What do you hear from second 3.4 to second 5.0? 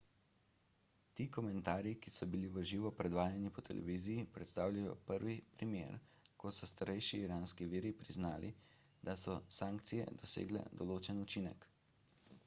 po televiziji predstavljajo